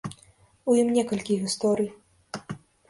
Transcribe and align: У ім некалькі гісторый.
У 0.71 0.79
ім 0.83 0.87
некалькі 0.97 1.39
гісторый. 1.45 1.89